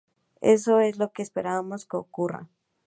Eso 0.41 0.79
es 0.79 0.97
lo 0.97 1.11
que 1.13 1.21
esperamos 1.21 1.85
que 1.85 1.95
ocurra. 1.95 2.49